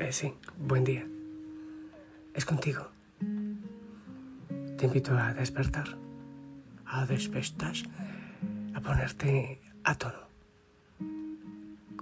Eh, 0.00 0.12
sí, 0.12 0.32
buen 0.56 0.82
día. 0.82 1.06
Es 2.32 2.46
contigo. 2.46 2.88
Te 4.78 4.86
invito 4.86 5.12
a 5.12 5.34
despertar, 5.34 5.98
a 6.86 7.04
despertar, 7.04 7.74
a 8.74 8.80
ponerte 8.80 9.60
a 9.84 9.94
tono. 9.96 10.22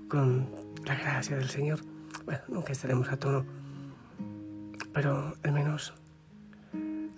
Con 0.09 0.48
la 0.87 0.95
gracia 0.95 1.39
del 1.39 1.48
Señor, 1.48 1.80
bueno, 2.25 2.41
nunca 2.47 2.70
estaremos 2.70 3.09
a 3.09 3.16
tono, 3.16 3.45
pero 4.92 5.34
al 5.42 5.53
menos 5.53 5.92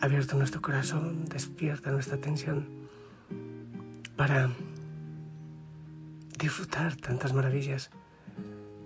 abierto 0.00 0.34
nuestro 0.38 0.62
corazón, 0.62 1.26
despierta 1.26 1.90
nuestra 1.90 2.16
atención 2.16 2.66
para 4.16 4.48
disfrutar 6.38 6.96
tantas 6.96 7.34
maravillas 7.34 7.90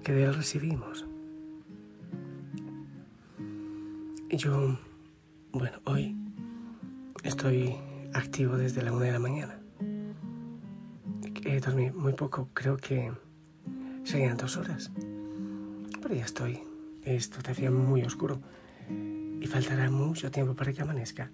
que 0.03 0.13
de 0.13 0.25
Él 0.25 0.35
recibimos. 0.35 1.07
Yo, 4.31 4.79
bueno, 5.53 5.79
hoy 5.85 6.17
estoy 7.23 7.77
activo 8.13 8.57
desde 8.57 8.83
la 8.83 8.93
una 8.93 9.07
de 9.07 9.13
la 9.13 9.19
mañana. 9.19 9.59
He 11.45 11.61
dormido 11.61 11.95
muy 11.95 12.15
poco, 12.15 12.49
creo 12.55 12.77
que 12.77 13.13
serían 14.05 14.37
dos 14.37 14.57
horas. 14.57 14.91
Pero 16.03 16.15
ya 16.15 16.25
estoy. 16.25 16.61
Esto 17.03 17.43
te 17.43 17.51
hacía 17.51 17.71
muy 17.71 18.03
oscuro 18.03 18.41
y 19.41 19.47
faltará 19.47 19.91
mucho 19.91 20.31
tiempo 20.31 20.55
para 20.55 20.73
que 20.73 20.83
amanezca. 20.83 21.31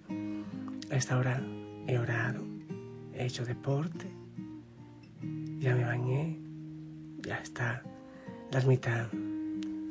A 0.89 0.95
esta 0.95 1.17
hora 1.17 1.41
he 1.87 1.97
orado, 1.97 2.43
he 3.13 3.25
hecho 3.25 3.45
deporte, 3.45 4.11
ya 5.59 5.75
me 5.75 5.85
bañé, 5.85 6.39
ya 7.25 7.37
está 7.37 7.83
la 8.51 8.59
ermita 8.59 9.09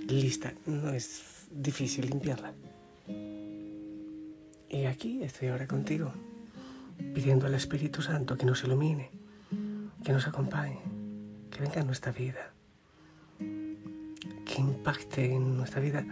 lista. 0.06 0.52
No 0.66 0.90
es 0.90 1.48
difícil 1.50 2.10
limpiarla. 2.10 2.52
Y 4.72 4.84
aquí 4.84 5.24
estoy 5.24 5.48
ahora 5.48 5.66
contigo, 5.66 6.12
pidiendo 7.12 7.46
al 7.46 7.54
Espíritu 7.54 8.02
Santo 8.02 8.38
que 8.38 8.46
nos 8.46 8.62
ilumine, 8.62 9.10
que 10.04 10.12
nos 10.12 10.28
acompañe, 10.28 10.78
que 11.50 11.60
venga 11.60 11.80
en 11.80 11.86
nuestra 11.86 12.12
vida, 12.12 12.52
que 13.38 14.60
impacte 14.60 15.24
en 15.34 15.56
nuestra 15.56 15.80
vida 15.80 16.06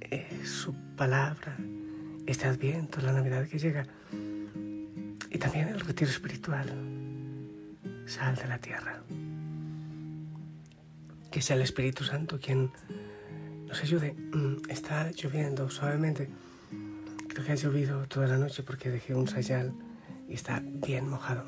eh, 0.00 0.42
su 0.44 0.72
palabra, 0.96 1.56
este 2.26 2.46
adviento, 2.46 3.00
la 3.00 3.12
Navidad 3.12 3.48
que 3.48 3.58
llega, 3.58 3.88
y 4.12 5.38
también 5.38 5.66
el 5.66 5.80
retiro 5.80 6.12
espiritual. 6.12 6.72
Sal 8.06 8.36
de 8.36 8.46
la 8.46 8.58
tierra. 8.58 9.02
Que 11.32 11.42
sea 11.42 11.56
el 11.56 11.62
Espíritu 11.62 12.04
Santo 12.04 12.38
quien 12.38 12.70
nos 13.66 13.82
ayude. 13.82 14.12
Mm, 14.12 14.70
está 14.70 15.10
lloviendo 15.10 15.68
suavemente. 15.70 16.30
Creo 17.34 17.46
que 17.46 17.52
ha 17.52 17.56
llovido 17.56 18.06
toda 18.06 18.28
la 18.28 18.38
noche 18.38 18.62
porque 18.62 18.90
dejé 18.90 19.12
un 19.12 19.26
sayal 19.26 19.74
y 20.28 20.34
está 20.34 20.62
bien 20.64 21.08
mojado. 21.08 21.44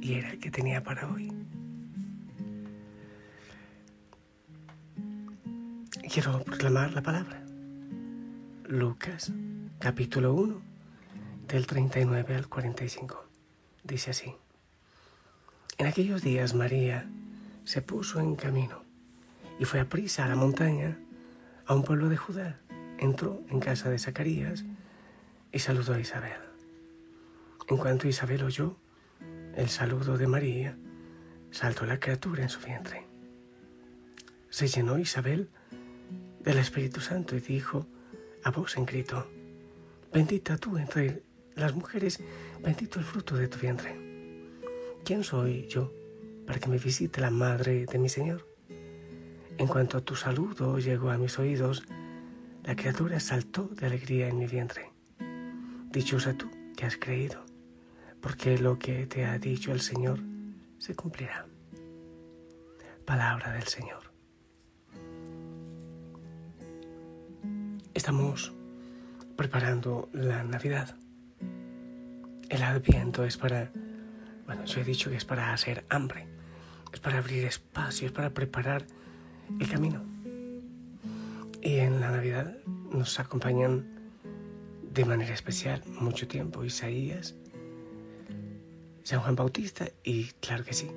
Y 0.00 0.14
era 0.14 0.30
el 0.30 0.38
que 0.38 0.52
tenía 0.52 0.84
para 0.84 1.10
hoy. 1.10 1.32
Quiero 6.08 6.40
proclamar 6.44 6.92
la 6.92 7.02
palabra. 7.02 7.42
Lucas, 8.68 9.32
capítulo 9.80 10.34
1, 10.34 10.62
del 11.48 11.66
39 11.66 12.36
al 12.36 12.46
45. 12.46 13.26
Dice 13.82 14.12
así. 14.12 14.36
En 15.78 15.88
aquellos 15.88 16.22
días 16.22 16.54
María 16.54 17.10
se 17.64 17.82
puso 17.82 18.20
en 18.20 18.36
camino 18.36 18.84
y 19.58 19.64
fue 19.64 19.80
a 19.80 19.88
prisa 19.88 20.26
a 20.26 20.28
la 20.28 20.36
montaña, 20.36 20.96
a 21.66 21.74
un 21.74 21.82
pueblo 21.82 22.08
de 22.08 22.18
Judá. 22.18 22.60
Entró 22.98 23.42
en 23.50 23.58
casa 23.58 23.90
de 23.90 23.98
Zacarías 23.98 24.64
y 25.54 25.60
saludó 25.60 25.94
a 25.94 26.00
Isabel. 26.00 26.36
En 27.68 27.76
cuanto 27.76 28.08
Isabel 28.08 28.42
oyó 28.42 28.76
el 29.54 29.68
saludo 29.68 30.18
de 30.18 30.26
María, 30.26 30.76
saltó 31.52 31.86
la 31.86 32.00
criatura 32.00 32.42
en 32.42 32.48
su 32.48 32.60
vientre. 32.60 33.06
Se 34.50 34.66
llenó 34.66 34.98
Isabel 34.98 35.48
del 36.40 36.58
Espíritu 36.58 37.00
Santo 37.00 37.36
y 37.36 37.40
dijo, 37.40 37.86
a 38.42 38.50
voz 38.50 38.76
en 38.76 38.84
grito, 38.84 39.30
bendita 40.12 40.58
tú 40.58 40.76
entre 40.76 41.22
las 41.54 41.72
mujeres, 41.72 42.18
bendito 42.60 42.98
el 42.98 43.04
fruto 43.04 43.36
de 43.36 43.46
tu 43.46 43.58
vientre. 43.58 43.94
¿Quién 45.04 45.22
soy 45.22 45.68
yo 45.68 45.92
para 46.46 46.58
que 46.58 46.68
me 46.68 46.78
visite 46.78 47.20
la 47.20 47.30
madre 47.30 47.86
de 47.86 47.98
mi 47.98 48.08
Señor? 48.08 48.44
En 49.56 49.68
cuanto 49.68 50.02
tu 50.02 50.16
saludo 50.16 50.80
llegó 50.80 51.10
a 51.10 51.18
mis 51.18 51.38
oídos, 51.38 51.84
la 52.64 52.74
criatura 52.74 53.20
saltó 53.20 53.68
de 53.68 53.86
alegría 53.86 54.26
en 54.26 54.38
mi 54.38 54.48
vientre. 54.48 54.93
Dichosa 55.94 56.34
tú 56.34 56.50
que 56.76 56.86
has 56.86 56.96
creído, 56.96 57.44
porque 58.20 58.58
lo 58.58 58.80
que 58.80 59.06
te 59.06 59.26
ha 59.26 59.38
dicho 59.38 59.70
el 59.70 59.80
Señor 59.80 60.18
se 60.78 60.96
cumplirá. 60.96 61.46
Palabra 63.04 63.52
del 63.52 63.62
Señor. 63.62 64.02
Estamos 67.94 68.52
preparando 69.36 70.08
la 70.12 70.42
Navidad. 70.42 70.96
El 72.48 72.64
Adviento 72.64 73.22
es 73.22 73.36
para, 73.36 73.70
bueno, 74.46 74.64
yo 74.64 74.80
he 74.80 74.84
dicho 74.84 75.10
que 75.10 75.16
es 75.16 75.24
para 75.24 75.52
hacer 75.52 75.84
hambre, 75.90 76.26
es 76.92 76.98
para 76.98 77.18
abrir 77.18 77.44
espacio, 77.44 78.08
es 78.08 78.12
para 78.12 78.30
preparar 78.30 78.84
el 79.60 79.70
camino. 79.70 80.02
Y 81.62 81.76
en 81.76 82.00
la 82.00 82.10
Navidad 82.10 82.56
nos 82.90 83.20
acompañan 83.20 83.93
de 84.94 85.04
manera 85.04 85.34
especial 85.34 85.82
mucho 85.86 86.28
tiempo 86.28 86.64
Isaías, 86.64 87.34
San 89.02 89.20
Juan 89.20 89.34
Bautista 89.34 89.88
y, 90.04 90.26
claro 90.40 90.64
que 90.64 90.72
sí, 90.72 90.88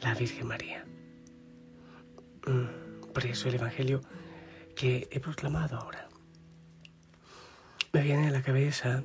la 0.00 0.14
Virgen 0.14 0.48
María. 0.48 0.84
Mm, 2.44 3.12
por 3.12 3.24
eso 3.24 3.48
el 3.48 3.54
Evangelio 3.54 4.00
que 4.74 5.08
he 5.12 5.20
proclamado 5.20 5.78
ahora 5.78 6.08
me 7.92 8.02
viene 8.02 8.28
a 8.28 8.30
la 8.32 8.42
cabeza, 8.42 9.04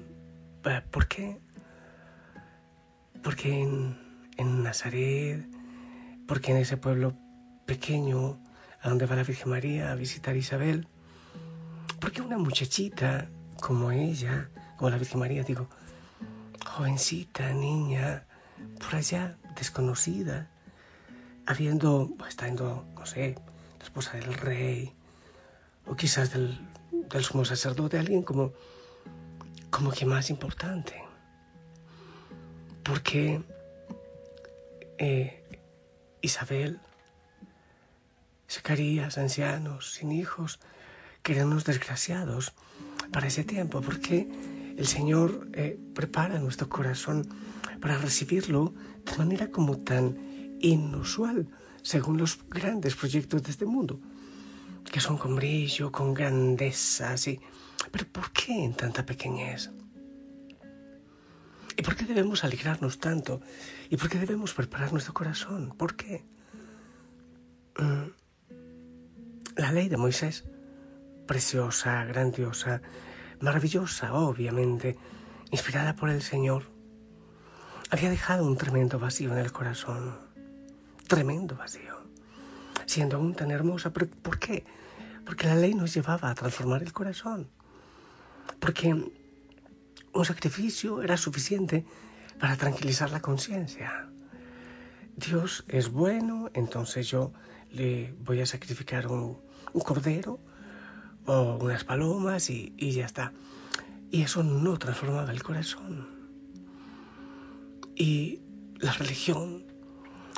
¿por 0.90 1.08
qué? 1.08 1.40
Porque 3.24 3.62
en, 3.62 3.96
en 4.38 4.64
Nazaret, 4.64 5.46
porque 6.28 6.52
en 6.52 6.58
ese 6.58 6.78
pueblo 6.78 7.14
pequeño 7.68 8.42
a 8.82 8.90
donde 8.90 9.06
va 9.06 9.16
la 9.16 9.24
Virgen 9.24 9.52
María 9.52 9.92
a 9.92 9.96
visitar 9.96 10.34
a 10.34 10.38
Isabel, 10.38 10.88
porque 12.00 12.22
una 12.22 12.40
muchachita 12.40 13.30
como 13.62 13.92
ella, 13.92 14.50
como 14.78 14.90
la 14.90 14.98
Virgen 14.98 15.20
María, 15.20 15.44
digo, 15.44 15.70
jovencita, 16.66 17.54
niña, 17.54 18.26
por 18.80 18.96
allá, 18.96 19.38
desconocida, 19.56 20.50
habiendo, 21.46 22.10
estando, 22.28 22.86
no 22.94 23.06
sé, 23.06 23.36
la 23.80 23.86
esposa 23.86 24.18
del 24.18 24.34
rey, 24.34 24.94
o 25.86 25.96
quizás 25.96 26.34
del, 26.34 26.60
del 26.92 27.24
sumo 27.24 27.46
sacerdote, 27.46 27.98
alguien 27.98 28.24
como 28.24 28.52
como 29.72 29.92
que 29.92 30.06
más 30.06 30.30
importante. 30.30 31.02
Porque 32.84 33.42
eh, 35.00 35.44
Isabel, 36.22 36.80
Zacarías, 38.48 39.18
ancianos, 39.18 39.94
sin 39.94 40.12
hijos, 40.12 40.60
que 41.24 41.34
eran 41.34 41.48
unos 41.48 41.66
desgraciados 41.66 42.54
para 43.12 43.28
ese 43.28 43.44
tiempo, 43.44 43.82
porque 43.82 44.30
el 44.78 44.88
Señor 44.88 45.50
eh, 45.54 45.80
prepara 45.94 46.40
nuestro 46.40 46.70
corazón 46.70 47.28
para 47.80 47.98
recibirlo 47.98 48.74
de 49.06 49.18
manera 49.18 49.52
como 49.52 49.80
tan 49.80 50.58
inusual, 50.60 51.48
según 51.82 52.18
los 52.18 52.40
grandes 52.50 52.96
proyectos 52.96 53.44
de 53.44 53.52
este 53.52 53.66
mundo, 53.66 54.00
que 54.92 55.00
son 55.00 55.18
con 55.18 55.36
brillo, 55.36 55.92
con 55.92 56.14
grandeza, 56.14 57.14
así 57.14 57.40
pero 57.90 58.06
¿por 58.08 58.32
qué 58.32 58.64
en 58.64 58.74
tanta 58.74 59.06
pequeñez? 59.06 59.72
¿Y 61.78 61.82
por 61.82 61.96
qué 61.96 62.06
debemos 62.06 62.44
alegrarnos 62.44 63.00
tanto? 63.00 63.42
¿Y 63.90 63.98
por 63.98 64.10
qué 64.10 64.20
debemos 64.20 64.54
preparar 64.54 64.92
nuestro 64.92 65.14
corazón? 65.14 65.74
¿Por 65.78 65.96
qué? 65.96 66.24
Mm, 67.78 68.10
la 69.56 69.72
ley 69.72 69.90
de 69.90 69.98
Moisés, 69.98 70.46
preciosa, 71.32 72.04
grandiosa, 72.06 72.82
maravillosa, 73.40 74.14
obviamente, 74.14 74.98
inspirada 75.52 75.96
por 75.96 76.10
el 76.10 76.22
Señor, 76.22 76.64
había 77.90 78.10
dejado 78.10 78.46
un 78.46 78.58
tremendo 78.58 79.00
vacío 79.00 79.32
en 79.32 79.38
el 79.38 79.52
corazón. 79.52 80.18
Tremendo 81.08 81.56
vacío. 81.56 81.96
Siendo 82.86 83.16
aún 83.16 83.34
tan 83.34 83.52
hermosa, 83.52 83.94
¿pero 83.94 84.08
¿por 84.10 84.40
qué? 84.40 84.66
Porque 85.26 85.48
la 85.48 85.56
ley 85.56 85.74
nos 85.74 85.94
llevaba 85.94 86.30
a 86.30 86.36
transformar 86.36 86.84
el 86.84 86.92
corazón 86.92 87.50
porque 88.62 88.94
un 90.14 90.26
sacrificio 90.26 91.02
era 91.02 91.18
suficiente 91.18 91.86
para 92.40 92.56
tranquilizar 92.56 93.12
la 93.12 93.22
conciencia. 93.22 94.08
Dios 95.16 95.66
es 95.68 95.92
bueno, 95.92 96.50
entonces 96.54 97.08
yo 97.10 97.34
le 97.72 98.14
voy 98.20 98.42
a 98.42 98.46
sacrificar 98.46 99.08
un, 99.08 99.40
cordero, 99.84 100.40
unas 101.40 101.84
palomas 101.84 102.50
y, 102.50 102.74
ya 102.78 103.06
está. 103.06 103.34
Y 104.12 104.24
eso 104.24 104.44
no 104.44 104.78
transformaba 104.78 105.32
el 105.32 105.44
corazón. 105.44 106.08
Y 107.96 108.42
la 108.80 108.94
religión 108.94 109.64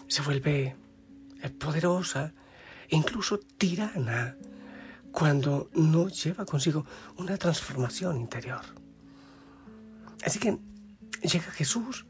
se 0.08 0.22
vuelve 0.22 0.76
poderosa 1.60 2.34
incluso 2.90 3.40
tirana 3.40 4.38
cuando 5.12 5.70
no 5.74 6.08
lleva 6.10 6.46
consigo 6.46 6.86
una 7.18 7.38
transformación 7.38 8.18
interior. 8.18 8.62
Así 10.26 10.40
que 10.40 10.58
llega 11.22 11.52
Jesús, 11.52 12.06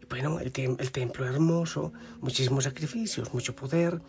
y 0.00 0.06
bueno, 0.06 0.40
el, 0.40 0.52
el 0.56 0.92
templo 0.92 1.26
hermoso, 1.26 1.92
muchísimos 2.20 2.64
sacrificios, 2.64 3.32
mucho 3.34 3.54
poder, 3.54 4.00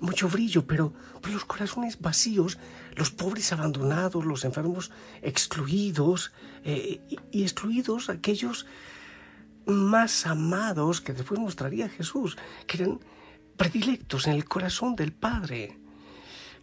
mucho 0.00 0.28
brillo, 0.28 0.66
pero, 0.66 0.92
los 1.32 1.44
corazones 1.44 2.00
vacíos, 2.00 2.58
los 2.94 3.10
pobres 3.10 3.52
abandonados, 3.52 4.24
los 4.24 4.44
enfermos 4.44 4.90
excluidos 5.22 6.32
eh, 6.64 7.00
y, 7.32 7.42
excluidos 7.42 8.10
aquellos 8.10 8.66
más 9.66 10.26
amados 10.26 11.00
que 11.00 11.14
después 11.14 11.40
mostraría 11.40 11.88
Jesús, 11.88 12.36
que 12.66 12.82
eran 12.82 13.00
predilectos 13.56 14.26
en 14.26 14.34
el 14.34 14.44
corazón 14.44 14.94
del 14.94 15.12
Padre. 15.12 15.78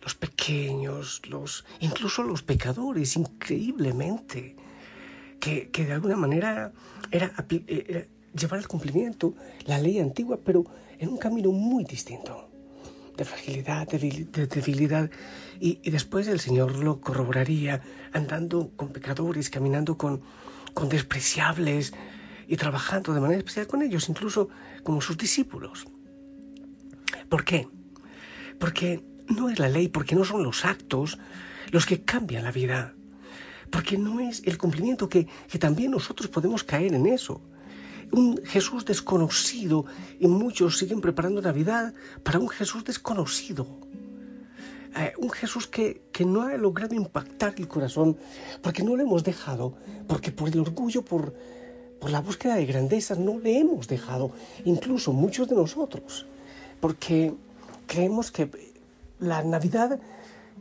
Los 0.04 0.16
pequeños, 0.16 1.22
los, 1.28 1.66
incluso 1.80 2.24
los 2.24 2.44
pecadores, 2.44 3.16
increíblemente, 3.16 4.56
que, 5.40 5.70
de 5.74 5.94
alguna 5.94 6.16
manera 6.16 6.72
era, 7.10 7.34
era 7.68 8.06
llevar 8.36 8.60
al 8.60 8.68
cumplimiento 8.68 9.34
la 9.66 9.80
ley 9.80 10.00
antigua, 10.00 10.40
pero 10.44 10.64
en 11.00 11.10
un 11.10 11.18
camino 11.18 11.52
muy 11.52 11.84
distinto 11.84 12.50
de 13.22 13.26
fragilidad, 13.26 13.88
de 13.88 14.48
debilidad. 14.48 15.12
Y, 15.60 15.90
después 15.92 16.28
el 16.28 16.40
Señor 16.40 16.76
lo 16.76 17.02
corroboraría 17.02 17.82
andando 18.14 18.72
con 18.76 18.90
pecadores, 18.90 19.52
caminando 19.52 19.96
con, 19.96 20.22
con 20.74 20.90
despreciables 20.90 21.94
y 22.48 22.58
trabajando 22.58 23.14
de 23.14 23.22
manera 23.22 23.38
especial 23.38 23.68
con 23.68 23.84
ellos, 23.84 24.10
incluso 24.10 24.50
como 24.84 25.02
sus 25.02 25.18
discípulos. 25.18 25.86
¿Por 27.30 27.44
qué? 27.46 27.68
Porque 28.60 29.04
no 29.28 29.50
es 29.50 29.60
la 29.60 29.70
ley, 29.70 29.88
porque 29.88 30.16
no 30.16 30.26
son 30.26 30.44
los 30.44 30.66
actos 30.66 31.20
los 31.70 31.86
que 31.86 32.02
cambian 32.02 32.44
la 32.44 32.52
vida, 32.52 32.96
porque 33.70 34.00
no 34.00 34.20
es 34.20 34.42
el 34.46 34.58
cumplimiento 34.58 35.08
que, 35.08 35.28
que 35.48 35.60
también 35.60 35.92
nosotros 35.92 36.28
podemos 36.28 36.64
caer 36.64 36.94
en 36.94 37.06
eso 37.06 37.42
un 38.12 38.40
Jesús 38.44 38.86
desconocido 38.86 39.86
y 40.19 40.28
muchos 40.28 40.78
siguen 40.78 41.02
preparando 41.02 41.42
Navidad 41.42 41.94
para 42.24 42.40
un 42.40 42.50
Jesús 42.50 42.84
desconocido. 42.84 43.68
Eh, 44.98 45.13
un 45.18 45.30
Jesús 45.30 45.68
que, 45.68 46.02
que, 46.12 46.25
no 46.25 46.42
ha 46.42 46.58
logrado 46.58 46.94
impactar 46.94 47.54
el 47.58 47.68
corazón 47.68 48.18
porque 48.62 48.84
no 48.84 48.98
le 48.98 49.04
hemos 49.04 49.24
dejado, 49.24 49.74
porque 50.08 50.31
por 50.31 50.50
el 50.50 50.60
orgullo, 50.60 51.04
por, 51.04 51.34
por 52.00 52.10
la 52.10 52.19
búsqueda 52.19 52.56
de 52.56 52.66
grandeza, 52.66 53.16
no 53.16 53.40
le 53.40 53.58
hemos 53.58 53.88
dejado, 53.88 54.31
incluso 54.66 55.13
muchos 55.13 55.48
de 55.48 55.56
nosotros, 55.56 56.25
porque 56.81 57.34
creemos 57.88 58.31
que 58.31 58.50
la 59.19 59.44
Navidad 59.44 60.00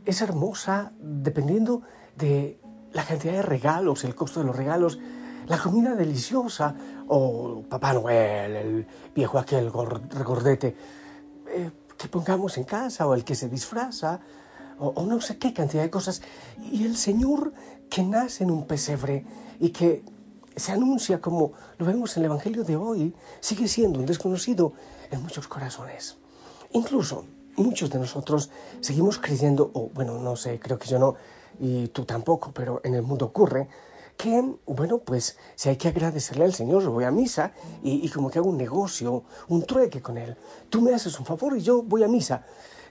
es 0.05 0.21
hermosa 0.21 0.93
dependiendo 1.01 1.81
de 2.15 2.57
la 2.93 3.03
cantidad 3.05 3.33
de 3.33 3.41
regalos, 3.41 4.05
el 4.05 4.15
costo 4.15 4.39
de 4.39 4.45
los 4.45 4.55
regalos, 4.55 4.97
la 5.47 5.57
comida 5.57 5.95
deliciosa 5.95 6.75
o 7.07 7.63
Papá 7.69 7.93
Noel, 7.93 8.55
el 8.55 8.87
viejo 9.13 9.37
aquel 9.37 9.71
recordete 10.09 10.75
eh, 11.47 11.71
que 11.97 12.07
pongamos 12.07 12.57
en 12.57 12.63
casa 12.63 13.07
o 13.07 13.13
el 13.13 13.23
que 13.23 13.35
se 13.35 13.49
disfraza 13.49 14.19
o, 14.79 15.05
no 15.05 15.21
sé 15.21 15.37
qué 15.37 15.53
cantidad 15.53 15.83
de 15.83 15.91
cosas. 15.91 16.21
Y 16.71 16.85
el 16.85 16.97
Señor 16.97 17.53
que 17.89 18.01
nace 18.01 18.43
en 18.43 18.51
un 18.51 18.65
pesebre 18.65 19.25
y 19.59 19.69
que 19.69 20.03
se 20.55 20.71
anuncia 20.71 21.21
como 21.21 21.53
lo 21.77 21.85
vemos 21.85 22.17
en 22.17 22.23
el 22.23 22.25
Evangelio 22.25 22.63
de 22.63 22.75
hoy, 22.75 23.13
sigue 23.39 23.67
siendo 23.67 23.99
un 23.99 24.05
desconocido 24.05 24.73
en 25.11 25.21
muchos 25.21 25.47
corazones. 25.47 26.17
Incluso 26.71 27.25
muchos 27.57 27.89
de 27.89 27.99
nosotros 27.99 28.49
seguimos 28.79 29.19
creyendo, 29.19 29.69
o 29.73 29.89
bueno, 29.93 30.19
no 30.19 30.35
sé, 30.35 30.59
creo 30.59 30.79
que 30.79 30.87
yo 30.87 30.97
no, 30.97 31.15
y 31.59 31.89
tú 31.89 32.05
tampoco, 32.05 32.51
pero 32.51 32.81
en 32.83 32.95
el 32.95 33.03
mundo 33.03 33.27
ocurre, 33.27 33.67
que, 34.17 34.55
bueno, 34.65 34.99
pues 34.99 35.37
si 35.55 35.69
hay 35.69 35.77
que 35.77 35.87
agradecerle 35.87 36.45
al 36.45 36.53
Señor, 36.53 36.87
voy 36.89 37.03
a 37.03 37.11
misa 37.11 37.53
y, 37.83 38.07
como 38.09 38.29
que 38.29 38.39
hago 38.39 38.49
un 38.49 38.57
negocio, 38.57 39.23
un 39.47 39.63
trueque 39.63 40.01
con 40.01 40.17
Él. 40.17 40.35
Tú 40.69 40.81
me 40.81 40.93
haces 40.93 41.19
un 41.19 41.25
favor 41.25 41.57
y 41.57 41.61
yo 41.61 41.81
voy 41.81 42.03
a 42.03 42.07
misa. 42.07 42.45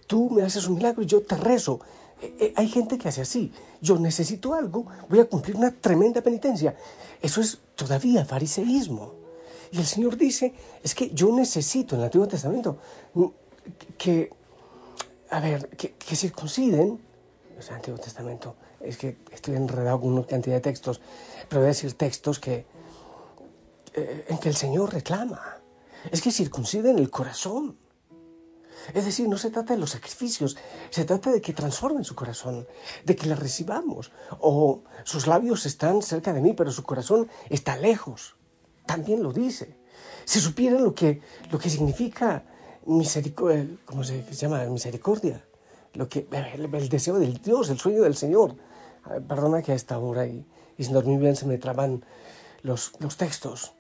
Tú 0.07 0.29
me 0.31 0.43
haces 0.43 0.67
un 0.67 0.75
milagro 0.75 1.03
y 1.03 1.07
yo 1.07 1.23
te 1.23 1.37
rezo. 1.37 1.81
Eh, 2.21 2.37
eh, 2.41 2.53
hay 2.57 2.69
gente 2.69 2.99
que 2.99 3.09
hace 3.09 3.21
así. 3.21 3.53
Yo 3.81 3.99
necesito 3.99 4.55
algo, 4.55 4.87
voy 5.09 5.21
a 5.21 5.25
cumplir 5.25 5.57
una 5.57 5.71
tremenda 5.71 6.21
penitencia. 6.21 6.77
Eso 7.23 7.41
es 7.41 7.59
todavía 7.77 8.25
fariseísmo. 8.25 9.15
Y 9.73 9.79
el 9.79 9.87
Señor 9.87 10.17
dice, 10.17 10.53
es 10.83 10.95
que 10.95 11.11
yo 11.11 11.33
necesito 11.33 11.95
en 11.95 12.01
el 12.01 12.05
Antiguo 12.07 12.27
Testamento 12.27 12.79
que, 13.97 14.31
a 15.31 15.39
ver, 15.39 15.69
que, 15.77 15.93
que 15.93 16.17
circunciden, 16.17 16.99
o 17.57 17.63
sea, 17.63 17.77
Antiguo 17.77 17.99
Testamento, 17.99 18.57
es 18.81 18.97
que 18.97 19.19
estoy 19.33 19.57
enredado 19.57 20.01
con 20.01 20.13
una 20.13 20.27
cantidad 20.27 20.57
de 20.57 20.61
textos, 20.61 21.01
pero 21.49 21.61
voy 21.61 21.67
a 21.67 21.69
decir 21.69 21.93
textos 21.95 22.39
que, 22.39 22.67
eh, 23.95 24.27
en 24.29 24.39
que 24.39 24.49
el 24.49 24.57
Señor 24.57 24.93
reclama. 24.93 25.59
Es 26.11 26.23
que 26.23 26.31
circunciden 26.31 26.99
el 26.99 27.11
corazón. 27.11 27.77
Es 28.95 29.05
decir, 29.05 29.29
no 29.29 29.37
se 29.37 29.51
trata 29.51 29.75
de 29.75 29.79
los 29.79 29.91
sacrificios, 29.91 30.57
se 30.89 31.05
trata 31.05 31.31
de 31.31 31.41
que 31.41 31.53
transformen 31.53 32.05
su 32.05 32.15
corazón, 32.15 32.67
de 33.05 33.15
que 33.15 33.27
le 33.27 33.35
recibamos. 33.35 34.11
O 34.41 34.83
sus 35.05 35.27
labios 35.27 35.67
están 35.67 36.03
cerca 36.03 36.33
de 36.33 36.41
mí, 36.41 36.55
pero 36.55 36.71
su 36.71 36.83
corazón 36.83 37.29
está 37.51 37.77
lejos. 37.77 38.37
También 38.87 39.23
lo 39.23 39.33
dice. 39.33 39.77
Si 40.25 40.41
supieran 40.41 40.83
lo 40.83 40.95
que, 40.95 41.21
lo 41.51 41.59
que 41.59 41.69
significa 41.69 42.45
misericordia, 42.87 43.67
¿cómo 43.85 44.03
se 44.03 44.23
llama? 44.33 44.65
Misericordia. 44.65 45.45
Lo 45.95 46.09
que, 46.09 46.27
el 46.55 46.89
deseo 46.89 47.19
del 47.19 47.41
Dios, 47.43 47.69
el 47.69 47.79
sueño 47.79 48.03
del 48.03 48.17
Señor. 48.17 48.57
Perdona 49.29 49.63
que 49.63 49.73
a 49.73 49.75
esta 49.75 49.99
hora 49.99 50.27
y, 50.27 50.47
sin 50.79 50.93
dormir 50.93 51.19
bien 51.19 51.37
se 51.37 51.47
me 51.47 51.59
traban 51.59 52.05
los, 52.63 52.93
los 53.01 53.17
textos. 53.17 53.73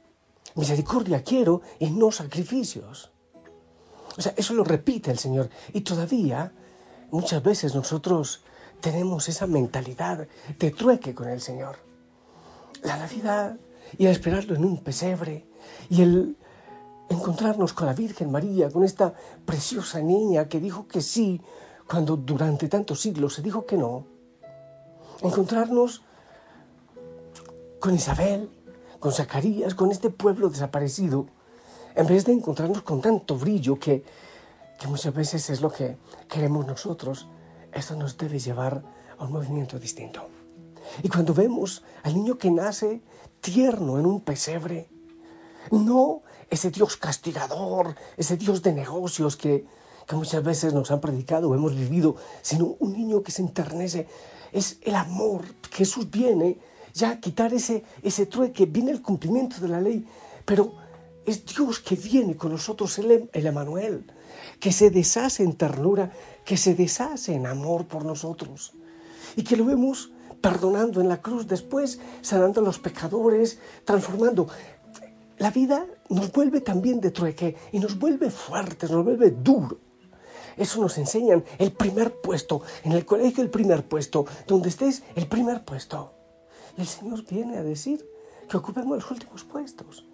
Misericordia 0.54 1.22
quiero 1.22 1.62
y 1.78 1.90
no 1.90 2.10
sacrificios. 2.10 3.10
O 4.16 4.20
sea, 4.20 4.34
eso 4.36 4.54
lo 4.54 4.64
repite 4.64 5.10
el 5.10 5.18
Señor. 5.18 5.50
Y 5.72 5.82
todavía, 5.82 6.52
muchas 7.10 7.42
veces 7.42 7.74
nosotros 7.74 8.42
tenemos 8.80 9.28
esa 9.28 9.46
mentalidad 9.46 10.26
de 10.58 10.70
trueque 10.70 11.14
con 11.14 11.28
el 11.28 11.40
Señor. 11.40 11.76
La 12.82 12.96
Navidad 12.96 13.56
y 13.98 14.06
el 14.06 14.12
esperarlo 14.12 14.56
en 14.56 14.64
un 14.64 14.78
pesebre 14.78 15.46
y 15.88 16.02
el 16.02 16.36
encontrarnos 17.08 17.72
con 17.72 17.86
la 17.86 17.92
Virgen 17.92 18.30
María, 18.30 18.70
con 18.70 18.84
esta 18.84 19.12
preciosa 19.44 20.00
niña 20.00 20.48
que 20.48 20.60
dijo 20.60 20.86
que 20.86 21.00
sí 21.00 21.40
cuando 21.88 22.16
durante 22.16 22.68
tantos 22.68 23.00
siglos 23.00 23.34
se 23.34 23.42
dijo 23.42 23.66
que 23.66 23.76
no 23.76 24.06
encontrarnos 25.22 26.02
con 27.78 27.94
Isabel, 27.94 28.50
con 28.98 29.12
Zacarías, 29.12 29.74
con 29.74 29.90
este 29.90 30.10
pueblo 30.10 30.50
desaparecido, 30.50 31.26
en 31.94 32.06
vez 32.06 32.24
de 32.24 32.32
encontrarnos 32.32 32.82
con 32.82 33.00
tanto 33.00 33.36
brillo 33.36 33.78
que, 33.78 34.04
que 34.78 34.86
muchas 34.86 35.14
veces 35.14 35.50
es 35.50 35.60
lo 35.60 35.70
que 35.70 35.96
queremos 36.28 36.66
nosotros, 36.66 37.28
esto 37.72 37.96
nos 37.96 38.16
debe 38.16 38.38
llevar 38.38 38.82
a 39.18 39.24
un 39.24 39.32
movimiento 39.32 39.78
distinto. 39.78 40.28
Y 41.02 41.08
cuando 41.08 41.34
vemos 41.34 41.82
al 42.02 42.14
niño 42.14 42.38
que 42.38 42.50
nace 42.50 43.02
tierno 43.40 43.98
en 43.98 44.06
un 44.06 44.20
pesebre, 44.20 44.88
no 45.70 46.22
ese 46.48 46.70
Dios 46.70 46.96
castigador, 46.96 47.94
ese 48.16 48.36
Dios 48.36 48.62
de 48.62 48.72
negocios 48.72 49.36
que, 49.36 49.66
que 50.06 50.16
muchas 50.16 50.42
veces 50.42 50.74
nos 50.74 50.90
han 50.90 51.00
predicado 51.00 51.48
o 51.48 51.54
hemos 51.54 51.74
vivido, 51.74 52.16
sino 52.42 52.76
un 52.78 52.92
niño 52.92 53.22
que 53.22 53.30
se 53.30 53.42
enternece 53.42 54.08
es 54.52 54.78
el 54.82 54.94
amor. 54.94 55.42
Jesús 55.70 56.10
viene 56.10 56.58
ya 56.92 57.10
a 57.10 57.20
quitar 57.20 57.52
ese, 57.54 57.84
ese 58.02 58.26
trueque, 58.26 58.66
viene 58.66 58.90
el 58.90 59.02
cumplimiento 59.02 59.60
de 59.60 59.68
la 59.68 59.80
ley, 59.80 60.04
pero 60.44 60.74
es 61.24 61.44
Dios 61.44 61.80
que 61.80 61.96
viene 61.96 62.36
con 62.36 62.52
nosotros, 62.52 62.98
el, 62.98 63.30
el 63.32 63.46
Emanuel, 63.46 64.04
que 64.58 64.72
se 64.72 64.90
deshace 64.90 65.42
en 65.44 65.54
ternura, 65.54 66.12
que 66.44 66.56
se 66.56 66.74
deshace 66.74 67.34
en 67.34 67.46
amor 67.46 67.86
por 67.86 68.04
nosotros 68.04 68.72
y 69.36 69.44
que 69.44 69.56
lo 69.56 69.64
vemos 69.64 70.12
perdonando 70.40 71.00
en 71.00 71.08
la 71.08 71.20
cruz, 71.20 71.46
después 71.46 72.00
sanando 72.22 72.60
a 72.60 72.64
los 72.64 72.78
pecadores, 72.78 73.58
transformando. 73.84 74.48
La 75.38 75.50
vida 75.50 75.86
nos 76.08 76.32
vuelve 76.32 76.60
también 76.60 77.00
de 77.00 77.10
trueque 77.10 77.56
y 77.72 77.78
nos 77.78 77.98
vuelve 77.98 78.30
fuertes, 78.30 78.90
nos 78.90 79.04
vuelve 79.04 79.30
duro. 79.30 79.78
Eso 80.60 80.82
nos 80.82 80.98
enseñan 80.98 81.42
el 81.56 81.72
primer 81.72 82.20
puesto, 82.20 82.60
en 82.84 82.92
el 82.92 83.06
colegio 83.06 83.42
el 83.42 83.48
primer 83.48 83.88
puesto, 83.88 84.26
donde 84.46 84.68
estés 84.68 85.02
el 85.14 85.26
primer 85.26 85.64
puesto. 85.64 86.12
El 86.76 86.86
Señor 86.86 87.24
viene 87.24 87.56
a 87.56 87.62
decir 87.62 88.06
que 88.46 88.58
ocupemos 88.58 88.98
los 88.98 89.10
últimos 89.10 89.42
puestos, 89.42 90.04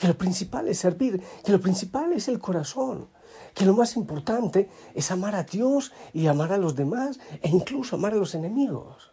que 0.00 0.08
lo 0.08 0.16
principal 0.16 0.68
es 0.68 0.78
servir, 0.78 1.22
que 1.44 1.52
lo 1.52 1.60
principal 1.60 2.14
es 2.14 2.28
el 2.28 2.38
corazón, 2.38 3.10
que 3.52 3.66
lo 3.66 3.74
más 3.74 3.94
importante 3.94 4.70
es 4.94 5.10
amar 5.10 5.34
a 5.34 5.42
Dios 5.42 5.92
y 6.14 6.28
amar 6.28 6.54
a 6.54 6.56
los 6.56 6.74
demás 6.74 7.20
e 7.42 7.50
incluso 7.50 7.96
amar 7.96 8.14
a 8.14 8.16
los 8.16 8.34
enemigos. 8.34 9.12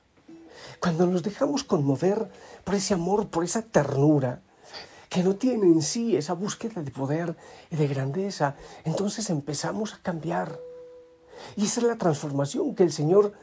Cuando 0.79 1.05
nos 1.05 1.21
dejamos 1.21 1.65
conmover 1.65 2.31
por 2.63 2.75
ese 2.75 2.93
amor, 2.93 3.27
por 3.27 3.43
esa 3.43 3.61
ternura, 3.61 4.41
que 5.09 5.21
no 5.21 5.35
tiene 5.35 5.65
en 5.65 5.81
sí 5.81 6.15
esa 6.15 6.31
búsqueda 6.31 6.81
de 6.81 6.91
poder 6.91 7.35
y 7.69 7.75
de 7.75 7.87
grandeza, 7.87 8.55
entonces 8.85 9.29
empezamos 9.29 9.93
a 9.93 10.01
cambiar. 10.01 10.66
Y 11.55 11.65
esa 11.65 11.81
es 11.81 11.87
la 11.87 11.97
transformación 11.97 12.75
que 12.75 12.83
el 12.83 12.91
Señor 12.91 13.33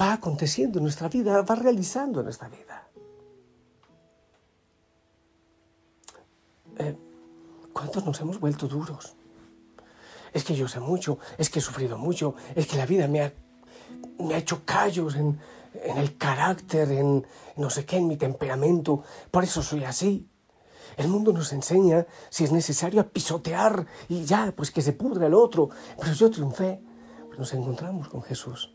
va 0.00 0.12
aconteciendo 0.12 0.78
en 0.78 0.84
nuestra 0.84 1.08
vida, 1.08 1.42
va 1.42 1.54
realizando 1.54 2.20
en 2.20 2.24
nuestra 2.24 2.48
vida. 2.48 2.88
Eh, 6.78 6.96
¿Cuántos 7.72 8.04
nos 8.04 8.20
hemos 8.20 8.40
vuelto 8.40 8.66
duros? 8.66 9.14
Es 10.32 10.44
que 10.44 10.54
yo 10.54 10.66
sé 10.66 10.80
mucho, 10.80 11.18
es 11.38 11.48
que 11.48 11.60
he 11.60 11.62
sufrido 11.62 11.96
mucho, 11.96 12.34
es 12.54 12.66
que 12.66 12.76
la 12.76 12.86
vida 12.86 13.06
me 13.06 13.20
ha, 13.20 13.32
hecho 14.36 14.64
callos 14.64 15.14
en, 15.14 15.38
en 15.74 15.98
el 15.98 16.16
carácter, 16.16 16.90
en 16.90 17.24
no 17.56 17.70
sé 17.70 17.84
qué, 17.84 17.98
en 17.98 18.08
mi 18.08 18.16
temperamento, 18.16 19.04
por 19.30 19.44
eso 19.44 19.62
soy 19.62 19.84
así. 19.84 20.28
El 20.96 21.08
mundo 21.08 21.32
nos 21.32 21.52
enseña, 21.52 22.06
si 22.30 22.44
es 22.44 22.52
necesario, 22.52 23.00
a 23.00 23.08
pisotear 23.08 23.86
y 24.08 24.24
ya, 24.24 24.52
pues 24.56 24.70
que 24.70 24.82
se 24.82 24.92
pudra 24.92 25.26
el 25.26 25.34
otro. 25.34 25.70
Pero 25.98 26.12
yo 26.12 26.30
triunfé. 26.30 26.80
Nos 27.38 27.52
encontramos 27.52 28.08
con 28.08 28.22
Jesús, 28.22 28.72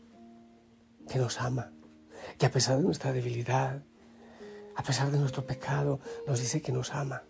que 1.08 1.18
nos 1.18 1.40
ama, 1.40 1.72
que 2.36 2.44
a 2.44 2.50
pesar 2.50 2.76
de 2.76 2.82
nuestra 2.82 3.12
debilidad, 3.12 3.82
a 4.76 4.82
pesar 4.82 5.10
de 5.10 5.18
nuestro 5.18 5.46
pecado, 5.46 5.98
nos 6.26 6.40
dice 6.40 6.60
que 6.60 6.70
nos 6.70 6.92
ama, 6.92 7.22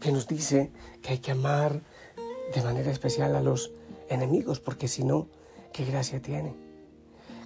que 0.00 0.12
nos 0.12 0.28
dice 0.28 0.70
que 1.02 1.10
hay 1.10 1.18
que 1.18 1.32
amar 1.32 1.82
de 2.54 2.62
manera 2.62 2.92
especial 2.92 3.34
a 3.34 3.42
los 3.42 3.72
enemigos, 4.08 4.60
porque 4.60 4.86
si 4.86 5.02
no, 5.02 5.26
¿qué 5.72 5.84
gracia 5.84 6.22
tiene? 6.22 6.54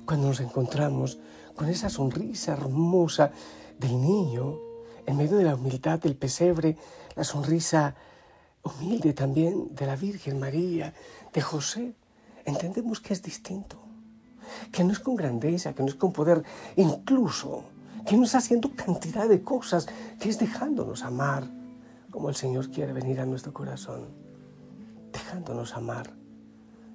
Cuando 0.04 0.28
nos 0.28 0.40
encontramos 0.40 1.18
con 1.56 1.68
esa 1.68 1.88
sonrisa 1.88 2.52
hermosa 2.52 3.32
del 3.78 3.98
niño, 3.98 4.58
en 5.06 5.16
medio 5.16 5.38
de 5.38 5.44
la 5.44 5.54
humildad 5.54 5.98
del 6.00 6.16
pesebre, 6.16 6.76
la 7.16 7.24
sonrisa 7.24 7.94
humilde 8.62 9.14
también 9.14 9.74
de 9.74 9.86
la 9.86 9.96
Virgen 9.96 10.38
María, 10.38 10.92
de 11.32 11.40
José, 11.40 11.94
entendemos 12.44 13.00
que 13.00 13.12
es 13.12 13.22
distinto, 13.22 13.78
que 14.72 14.84
no 14.84 14.92
es 14.92 15.00
con 15.00 15.16
grandeza, 15.16 15.72
que 15.72 15.82
no 15.82 15.88
es 15.88 15.94
con 15.94 16.12
poder, 16.12 16.42
incluso 16.76 17.64
que 18.06 18.16
no 18.16 18.24
es 18.24 18.34
haciendo 18.34 18.70
cantidad 18.74 19.28
de 19.28 19.42
cosas, 19.42 19.86
que 20.18 20.28
es 20.28 20.38
dejándonos 20.38 21.02
amar 21.04 21.48
como 22.10 22.28
el 22.28 22.34
Señor 22.34 22.70
quiere 22.70 22.92
venir 22.92 23.20
a 23.20 23.26
nuestro 23.26 23.52
corazón, 23.52 24.08
dejándonos 25.12 25.74
amar, 25.76 26.12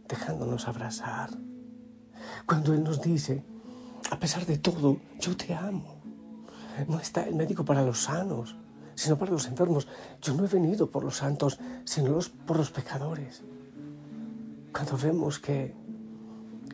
dejándonos 0.07 0.67
abrazar. 0.67 1.29
Cuando 2.45 2.73
Él 2.73 2.83
nos 2.83 3.01
dice, 3.01 3.43
a 4.11 4.19
pesar 4.19 4.45
de 4.45 4.57
todo, 4.57 4.97
yo 5.19 5.37
te 5.37 5.53
amo. 5.53 5.95
No 6.87 6.99
está 6.99 7.23
el 7.23 7.35
médico 7.35 7.63
para 7.63 7.83
los 7.83 8.03
sanos, 8.03 8.55
sino 8.95 9.17
para 9.17 9.31
los 9.31 9.47
enfermos. 9.47 9.87
Yo 10.21 10.33
no 10.33 10.45
he 10.45 10.47
venido 10.47 10.91
por 10.91 11.03
los 11.03 11.17
santos, 11.17 11.59
sino 11.85 12.19
por 12.45 12.57
los 12.57 12.71
pecadores. 12.71 13.43
Cuando 14.75 14.97
vemos 14.97 15.39
que, 15.39 15.73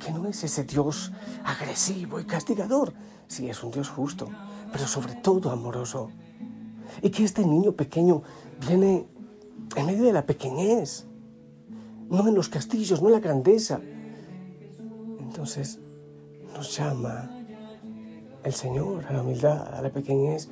que 0.04 0.12
no 0.12 0.26
es 0.28 0.44
ese 0.44 0.64
Dios 0.64 1.12
agresivo 1.44 2.20
y 2.20 2.26
castigador, 2.26 2.94
sí 3.28 3.48
es 3.48 3.64
un 3.64 3.70
Dios 3.70 3.90
justo, 3.90 4.28
pero 4.72 4.88
sobre 4.88 5.14
todo 5.18 5.52
amoroso. 5.52 6.10
Y 7.04 7.12
que 7.12 7.24
este 7.24 7.46
niño 7.46 7.74
pequeño 7.74 8.24
viene 8.68 9.06
en 9.76 9.86
medio 9.86 10.04
de 10.06 10.14
la 10.14 10.26
pequeñez, 10.26 11.06
no 12.10 12.28
en 12.28 12.34
los 12.34 12.50
castillos, 12.50 13.04
no 13.04 13.10
en 13.10 13.14
la 13.14 13.20
grandeza. 13.20 13.80
Entonces 15.20 15.78
nos 16.56 16.76
llama 16.76 17.30
el 18.44 18.54
Señor, 18.54 19.06
a 19.06 19.14
la 19.14 19.22
humildad, 19.22 19.76
a 19.76 19.80
la 19.80 19.92
pequeñez, 19.92 20.50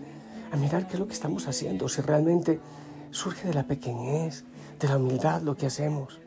a 0.52 0.56
mirar 0.56 0.86
qué 0.86 0.94
es 0.94 1.00
lo 1.00 1.08
que 1.08 1.14
estamos 1.14 1.48
haciendo, 1.48 1.90
si 1.90 2.04
realmente 2.04 2.60
surge 3.10 3.48
de 3.48 3.56
la 3.56 3.64
pequeñez, 3.64 4.46
de 4.80 4.88
la 4.88 4.98
humildad 4.98 5.42
lo 5.42 5.58
que 5.58 5.66
hacemos, 5.66 6.20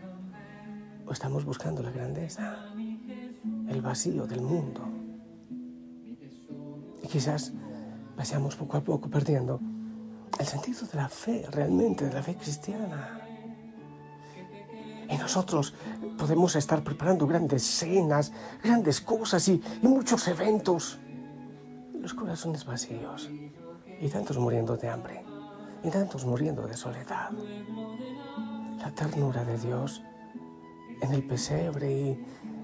o 1.12 1.14
estamos 1.14 1.44
buscando 1.44 1.82
la 1.82 1.90
grandeza, 1.90 2.72
el 3.68 3.82
vacío 3.82 4.26
del 4.26 4.40
mundo. 4.40 4.80
Y 7.02 7.06
quizás 7.06 7.52
vayamos 8.16 8.56
poco 8.56 8.78
a 8.78 8.80
poco 8.80 9.10
perdiendo 9.10 9.60
el 10.38 10.46
sentido 10.46 10.86
de 10.86 10.96
la 10.96 11.10
fe, 11.10 11.44
realmente, 11.50 12.06
de 12.06 12.14
la 12.14 12.22
fe 12.22 12.34
cristiana. 12.34 13.20
Y 15.10 15.18
nosotros 15.18 15.74
podemos 16.16 16.56
estar 16.56 16.82
preparando 16.82 17.26
grandes 17.26 17.62
cenas, 17.62 18.32
grandes 18.64 19.02
cosas 19.02 19.46
y, 19.48 19.62
y 19.82 19.86
muchos 19.86 20.26
eventos 20.28 20.98
los 21.92 22.14
corazones 22.14 22.64
vacíos 22.64 23.28
y 24.00 24.08
tantos 24.08 24.38
muriendo 24.38 24.78
de 24.78 24.88
hambre 24.88 25.22
y 25.84 25.90
tantos 25.90 26.24
muriendo 26.24 26.66
de 26.66 26.74
soledad. 26.74 27.32
La 28.78 28.90
ternura 28.92 29.44
de 29.44 29.58
Dios 29.58 30.02
en 31.02 31.12
el 31.12 31.26
pesebre 31.26 32.18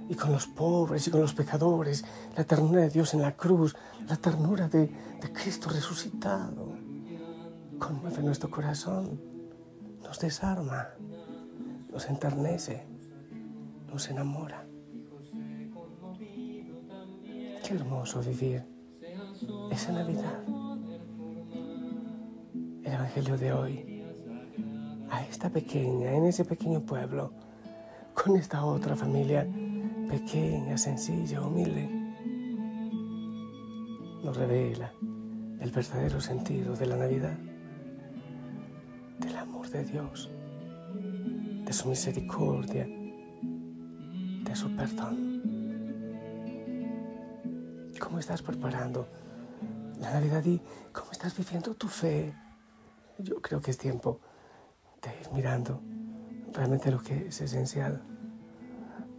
y, 0.08 0.14
con 0.14 0.32
los 0.32 0.46
pobres 0.46 1.06
y 1.06 1.10
con 1.10 1.20
los 1.20 1.34
pecadores, 1.34 2.04
la 2.36 2.44
ternura 2.44 2.82
de 2.82 2.88
Dios 2.88 3.12
en 3.12 3.20
la 3.20 3.36
cruz, 3.36 3.76
la 4.08 4.16
ternura 4.16 4.68
de, 4.68 4.86
de 4.86 5.32
Cristo 5.32 5.68
resucitado, 5.68 6.72
conmueve 7.78 8.22
nuestro 8.22 8.50
corazón, 8.50 9.20
nos 10.02 10.18
desarma, 10.20 10.88
nos 11.90 12.08
enternece, 12.08 12.86
nos 13.88 14.08
enamora. 14.08 14.64
Qué 17.64 17.74
hermoso 17.74 18.22
vivir 18.22 18.64
esa 19.70 19.92
Navidad. 19.92 20.42
El 22.82 22.94
Evangelio 22.94 23.36
de 23.36 23.52
hoy, 23.52 24.04
a 25.10 25.24
esta 25.24 25.50
pequeña, 25.50 26.12
en 26.12 26.24
ese 26.24 26.44
pequeño 26.44 26.80
pueblo, 26.80 27.32
con 28.24 28.36
esta 28.36 28.64
otra 28.64 28.96
familia 28.96 29.46
pequeña, 30.08 30.76
sencilla, 30.76 31.40
humilde, 31.40 31.88
nos 34.24 34.36
revela 34.36 34.92
el 35.60 35.70
verdadero 35.70 36.20
sentido 36.20 36.74
de 36.74 36.86
la 36.86 36.96
Navidad, 36.96 37.38
del 39.18 39.36
amor 39.36 39.68
de 39.70 39.84
Dios, 39.84 40.30
de 41.64 41.72
su 41.72 41.88
misericordia, 41.88 42.86
de 42.86 44.56
su 44.56 44.74
perdón. 44.74 45.42
¿Cómo 48.00 48.18
estás 48.18 48.42
preparando 48.42 49.06
la 50.00 50.12
Navidad 50.12 50.44
y 50.44 50.60
cómo 50.92 51.10
estás 51.12 51.36
viviendo 51.36 51.74
tu 51.74 51.88
fe. 51.88 52.34
Yo 53.18 53.40
creo 53.42 53.60
que 53.60 53.72
es 53.72 53.78
tiempo 53.78 54.20
de 55.02 55.10
ir 55.20 55.32
mirando 55.32 55.82
realmente 56.58 56.90
lo 56.90 57.00
que 57.00 57.28
es 57.28 57.40
esencial, 57.40 58.02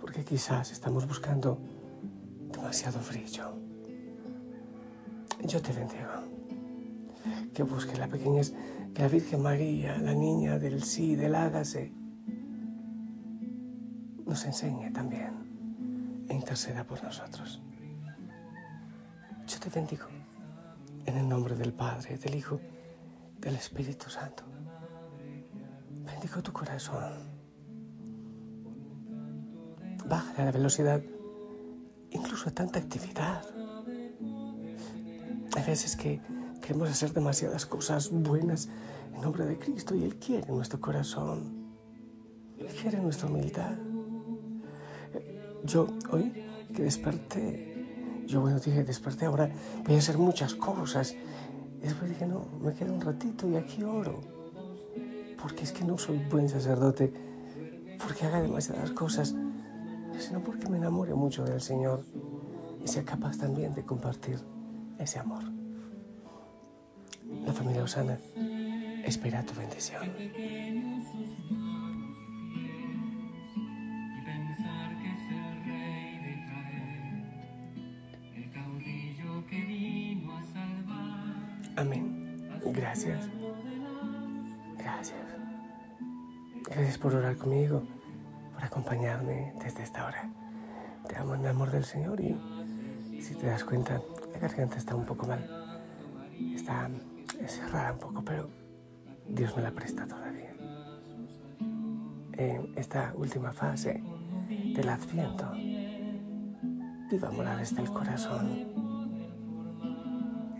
porque 0.01 0.25
quizás 0.25 0.73
estamos 0.73 1.07
buscando 1.07 1.57
demasiado 2.51 2.99
brillo. 3.09 3.53
Yo 5.45 5.61
te 5.61 5.71
bendigo. 5.71 6.11
Que 7.53 7.63
busques 7.63 7.97
la 7.97 8.09
pequeñez, 8.09 8.53
que 8.93 9.03
la 9.03 9.07
Virgen 9.07 9.41
María, 9.41 9.97
la 9.99 10.13
niña 10.13 10.59
del 10.59 10.83
sí, 10.83 11.15
del 11.15 11.33
hágase, 11.33 11.93
nos 14.25 14.43
enseñe 14.43 14.91
también 14.91 16.25
e 16.27 16.33
interceda 16.33 16.83
por 16.83 17.01
nosotros. 17.01 17.61
Yo 19.47 19.59
te 19.61 19.69
bendigo. 19.69 20.07
En 21.05 21.15
el 21.15 21.29
nombre 21.29 21.55
del 21.55 21.71
Padre, 21.71 22.17
del 22.17 22.35
Hijo, 22.35 22.59
del 23.39 23.55
Espíritu 23.55 24.09
Santo. 24.09 24.43
Bendigo 26.19 26.43
tu 26.43 26.51
corazón. 26.51 27.13
Baja 30.05 30.43
la 30.43 30.51
velocidad, 30.51 31.01
incluso 32.11 32.49
a 32.49 32.51
tanta 32.51 32.77
actividad. 32.77 33.41
Hay 35.55 35.63
veces 35.65 35.95
que 35.95 36.19
queremos 36.61 36.89
hacer 36.89 37.13
demasiadas 37.13 37.65
cosas 37.65 38.11
buenas 38.11 38.67
en 39.15 39.21
nombre 39.21 39.45
de 39.45 39.57
Cristo 39.57 39.95
y 39.95 40.03
Él 40.03 40.17
quiere 40.17 40.51
nuestro 40.51 40.81
corazón. 40.81 41.71
Él 42.57 42.67
quiere 42.67 42.99
nuestra 42.99 43.29
humildad. 43.29 43.77
Yo 45.63 45.87
hoy 46.11 46.33
que 46.75 46.83
desperté 46.83 48.25
yo, 48.27 48.41
bueno, 48.41 48.59
dije, 48.59 48.83
desperté, 48.83 49.25
ahora 49.25 49.49
voy 49.85 49.95
a 49.95 49.99
hacer 49.99 50.17
muchas 50.17 50.53
cosas. 50.53 51.15
Después 51.81 52.09
dije, 52.09 52.27
no, 52.27 52.45
me 52.61 52.73
quedo 52.73 52.93
un 52.93 52.99
ratito 52.99 53.49
y 53.49 53.55
aquí 53.55 53.83
oro 53.83 54.38
porque 55.41 55.63
es 55.63 55.71
que 55.71 55.83
no 55.83 55.97
soy 55.97 56.17
buen 56.29 56.49
sacerdote, 56.49 57.13
porque 57.99 58.25
haga 58.25 58.41
demasiadas 58.41 58.91
cosas, 58.91 59.35
sino 60.17 60.41
porque 60.41 60.67
me 60.69 60.77
enamore 60.77 61.13
mucho 61.13 61.43
del 61.43 61.61
Señor 61.61 62.03
y 62.83 62.87
sea 62.87 63.03
capaz 63.03 63.37
también 63.37 63.73
de 63.73 63.83
compartir 63.83 64.39
ese 64.97 65.19
amor. 65.19 65.43
La 67.45 67.53
familia 67.53 67.83
Osana 67.83 68.17
espera 69.05 69.43
tu 69.43 69.53
bendición. 69.53 70.03
Amén. 81.75 82.59
Gracias. 82.73 83.29
Gracias. 84.79 85.19
Gracias 86.65 86.97
por 86.97 87.15
orar 87.15 87.35
conmigo, 87.37 87.83
por 88.53 88.63
acompañarme 88.63 89.53
desde 89.63 89.83
esta 89.83 90.05
hora. 90.05 90.29
Te 91.07 91.17
amo 91.17 91.35
en 91.35 91.41
el 91.41 91.47
amor 91.47 91.71
del 91.71 91.83
Señor 91.83 92.19
y 92.21 92.37
si 93.21 93.35
te 93.35 93.47
das 93.47 93.63
cuenta, 93.63 94.01
la 94.33 94.39
garganta 94.39 94.77
está 94.77 94.95
un 94.95 95.05
poco 95.05 95.27
mal. 95.27 95.47
Está 96.55 96.89
cerrada 97.47 97.93
un 97.93 97.99
poco, 97.99 98.23
pero 98.23 98.49
Dios 99.27 99.55
me 99.55 99.63
la 99.63 99.71
presta 99.71 100.07
todavía. 100.07 100.53
En 102.33 102.73
esta 102.75 103.13
última 103.15 103.51
fase 103.51 104.01
del 104.47 104.89
Adviento, 104.89 105.51
vivámosla 107.11 107.57
desde 107.57 107.81
el 107.81 107.89
corazón, 107.91 108.47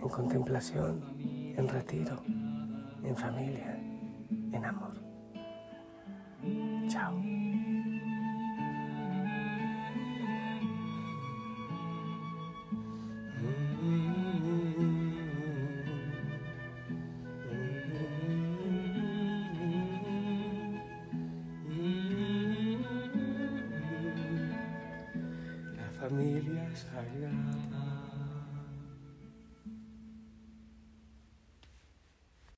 en 0.02 0.08
contemplación, 0.08 1.00
en 1.56 1.68
retiro, 1.68 2.22
en 3.02 3.16
familia, 3.16 3.79
en 4.52 4.64
amor. 4.64 4.92
Chao. 6.88 7.69